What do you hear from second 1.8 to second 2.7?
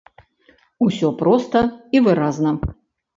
і выразна.